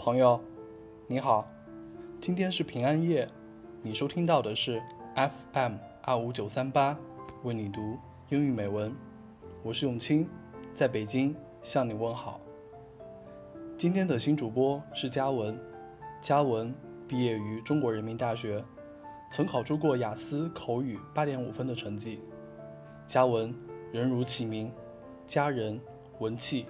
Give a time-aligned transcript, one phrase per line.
[0.00, 0.40] 朋友，
[1.06, 1.46] 你好，
[2.22, 3.28] 今天是平安夜，
[3.82, 4.82] 你收听到的是
[5.14, 6.96] FM 二五九三八，
[7.42, 7.98] 为你读
[8.30, 8.96] 英语美文，
[9.62, 10.26] 我是永清，
[10.74, 12.40] 在北京向你问好。
[13.76, 15.60] 今天的新主播是嘉文，
[16.22, 16.74] 嘉文
[17.06, 18.64] 毕业于中国人民大学，
[19.30, 22.22] 曾考出过雅思口语八点五分的成绩。
[23.06, 23.54] 嘉文
[23.92, 24.72] 人如其名，
[25.26, 25.78] 佳人
[26.20, 26.64] 文气。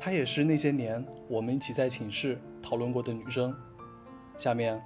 [0.00, 3.52] 她也是那些年我们一起在寝室讨论过的女生。
[4.36, 4.80] 下面，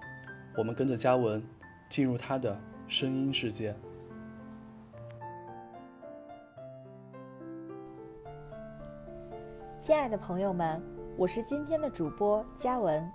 [0.57, 1.41] 我们跟着嘉文
[1.91, 3.77] 进入她的声音世界。
[9.79, 10.83] 亲爱的朋友们，
[11.19, 13.07] 我是今天的主播嘉文。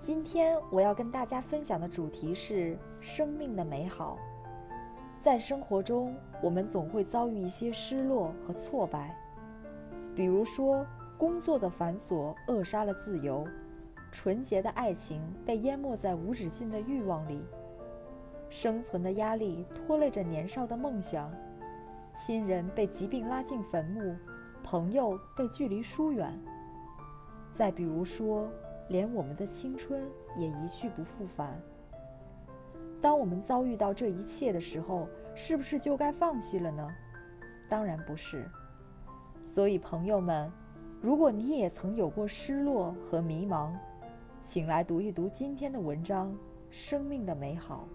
[0.00, 4.16] 今天我要跟大家分享的主题是生命的美好。
[5.20, 9.14] 在生活中，我们总会遭遇一些失落和挫败，
[10.16, 10.86] 比如说。
[11.20, 13.46] 工作的繁琐扼杀了自由，
[14.10, 17.44] 纯洁的爱情被淹没在无止境的欲望里，
[18.48, 21.30] 生存的压力拖累着年少的梦想，
[22.14, 24.16] 亲人被疾病拉进坟墓，
[24.64, 26.32] 朋友被距离疏远。
[27.52, 28.50] 再比如说，
[28.88, 30.02] 连我们的青春
[30.38, 31.60] 也一去不复返。
[32.98, 36.88] 当我们遭遇到这一切的时候，是不是就该放弃了呢？
[37.68, 38.48] 当然不是。
[39.42, 40.50] 所以，朋友们。
[41.02, 43.72] 如果你也曾有过失落和迷茫，
[44.44, 46.30] 请来读一读今天的文章
[46.70, 47.88] 《生命的美好》，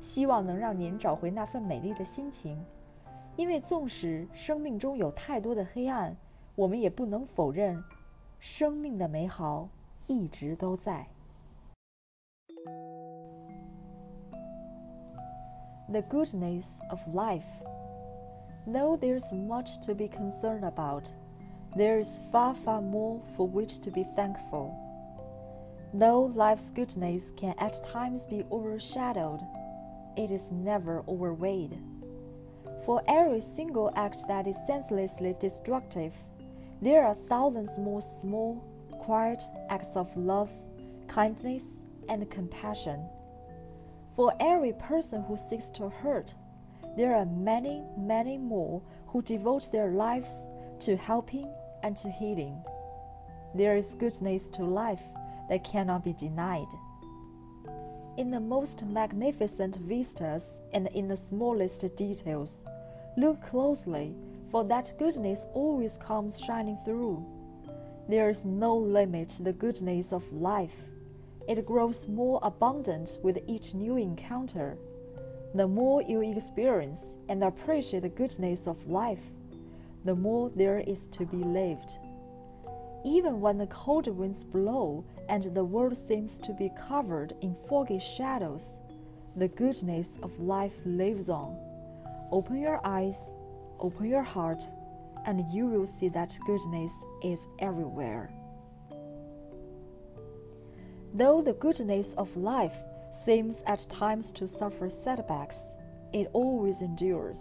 [0.00, 2.64] 希望能让您找回那份美丽的心情。
[3.34, 6.16] 因为纵使生命中有太多的黑暗，
[6.54, 7.82] 我们也不能否认，
[8.38, 9.68] 生命的美好
[10.06, 11.04] 一直都在。
[15.88, 17.42] The goodness of life.
[18.68, 21.08] Though there's much to be concerned about.
[21.76, 24.78] There is far, far more for which to be thankful.
[25.92, 29.40] Though life's goodness can at times be overshadowed,
[30.16, 31.78] it is never overweighed.
[32.84, 36.12] For every single act that is senselessly destructive,
[36.82, 40.50] there are thousands more small, quiet acts of love,
[41.08, 41.62] kindness,
[42.08, 43.00] and compassion.
[44.14, 46.34] For every person who seeks to hurt,
[46.96, 50.48] there are many, many more who devote their lives
[50.80, 51.48] to helping
[51.84, 52.64] and to healing.
[53.54, 55.02] There is goodness to life
[55.48, 56.66] that cannot be denied.
[58.16, 62.64] In the most magnificent vistas and in the smallest details,
[63.16, 64.16] look closely,
[64.50, 67.24] for that goodness always comes shining through.
[68.08, 70.76] There is no limit to the goodness of life.
[71.48, 74.78] It grows more abundant with each new encounter.
[75.54, 79.24] The more you experience and appreciate the goodness of life,
[80.04, 81.98] the more there is to be lived.
[83.04, 87.98] Even when the cold winds blow and the world seems to be covered in foggy
[87.98, 88.78] shadows,
[89.36, 91.56] the goodness of life lives on.
[92.30, 93.34] Open your eyes,
[93.80, 94.64] open your heart,
[95.26, 96.92] and you will see that goodness
[97.22, 98.30] is everywhere.
[101.14, 102.76] Though the goodness of life
[103.24, 105.60] seems at times to suffer setbacks,
[106.12, 107.40] it always endures.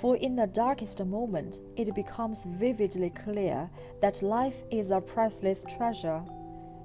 [0.00, 3.68] For in the darkest moment, it becomes vividly clear
[4.00, 6.22] that life is a priceless treasure,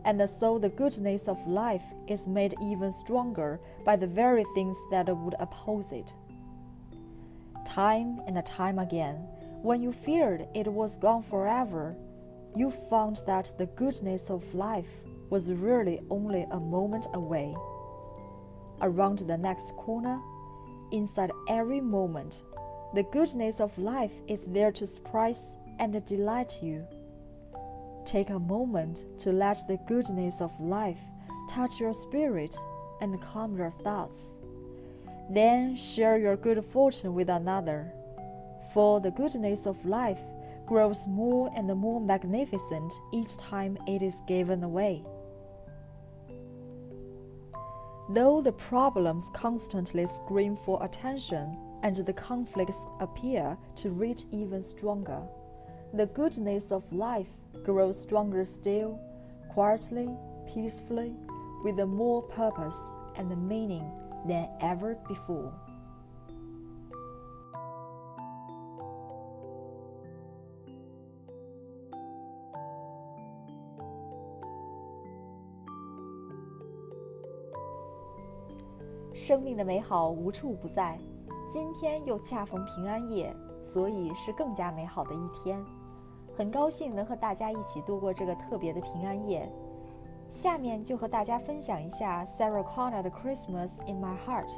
[0.04, 5.16] and so the goodness of life is made even stronger by the very things that
[5.16, 6.12] would oppose it.
[7.68, 9.16] Time and time again,
[9.62, 11.96] when you feared it was gone forever,
[12.56, 14.90] you found that the goodness of life
[15.30, 17.56] was really only a moment away.
[18.82, 20.20] Around the next corner,
[20.92, 22.42] inside every moment,
[22.94, 25.42] the goodness of life is there to surprise
[25.80, 26.86] and delight you.
[28.06, 31.00] Take a moment to let the goodness of life
[31.50, 32.56] touch your spirit
[33.02, 34.28] and calm your thoughts.
[35.30, 37.92] Then share your good fortune with another,
[38.74, 40.20] for the goodness of life
[40.68, 45.04] grows more and more magnificent each time it is given away.
[48.10, 55.23] Though the problems constantly scream for attention, and the conflicts appear to reach even stronger.
[55.95, 57.29] The goodness of life
[57.65, 59.01] grows stronger still,
[59.49, 60.09] quietly,
[60.53, 61.13] peacefully,
[61.65, 62.79] with more purpose
[63.17, 63.91] and meaning
[64.27, 65.53] than ever before.
[79.15, 80.99] 生命的美好无处不在。
[81.54, 85.64] 今天又恰逢平安夜，所以是更加美好的一天。
[86.36, 89.48] 很高兴能和大家一起度过这个特别的平安夜。
[90.32, 94.50] 下面就和大家分享一下 Sarah Connor 的《Christmas in My Heart》。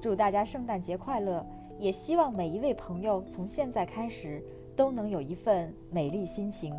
[0.00, 1.44] 祝大家圣诞节快乐！
[1.78, 4.42] 也希望每一位朋友从现在开始
[4.74, 6.74] 都能有一份美丽心情。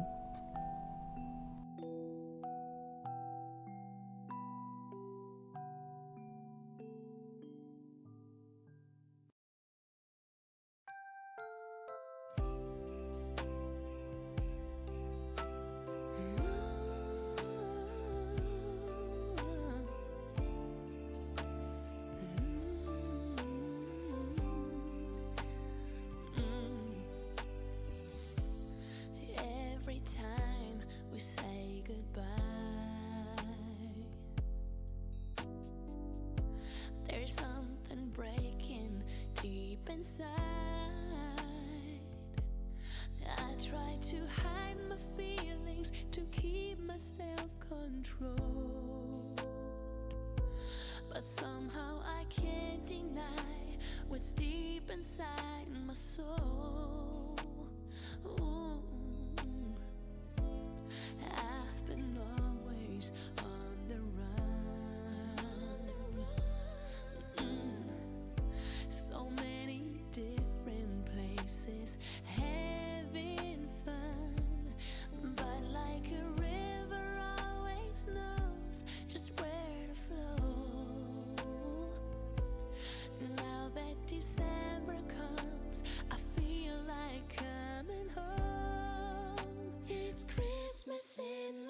[47.70, 49.42] Controlled.
[51.10, 53.78] But somehow I can't deny
[54.08, 56.83] what's deep inside my soul.
[91.04, 91.62] Christmas